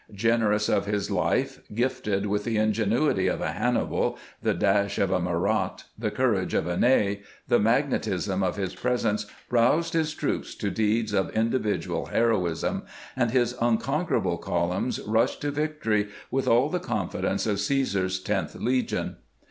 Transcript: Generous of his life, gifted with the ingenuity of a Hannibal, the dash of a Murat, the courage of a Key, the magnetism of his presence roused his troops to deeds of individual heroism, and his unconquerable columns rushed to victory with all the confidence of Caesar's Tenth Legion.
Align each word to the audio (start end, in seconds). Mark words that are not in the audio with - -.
Generous 0.15 0.67
of 0.67 0.87
his 0.87 1.11
life, 1.11 1.59
gifted 1.75 2.25
with 2.25 2.43
the 2.43 2.57
ingenuity 2.57 3.27
of 3.27 3.39
a 3.39 3.51
Hannibal, 3.51 4.17
the 4.41 4.55
dash 4.55 4.97
of 4.97 5.11
a 5.11 5.19
Murat, 5.19 5.83
the 5.95 6.09
courage 6.09 6.55
of 6.55 6.65
a 6.65 6.75
Key, 6.75 7.21
the 7.47 7.59
magnetism 7.59 8.41
of 8.41 8.55
his 8.55 8.73
presence 8.73 9.27
roused 9.51 9.93
his 9.93 10.15
troops 10.15 10.55
to 10.55 10.71
deeds 10.71 11.13
of 11.13 11.29
individual 11.35 12.07
heroism, 12.07 12.81
and 13.15 13.29
his 13.29 13.53
unconquerable 13.61 14.39
columns 14.39 14.99
rushed 15.01 15.39
to 15.41 15.51
victory 15.51 16.07
with 16.31 16.47
all 16.47 16.67
the 16.71 16.79
confidence 16.79 17.45
of 17.45 17.59
Caesar's 17.59 18.19
Tenth 18.19 18.55
Legion. 18.55 19.17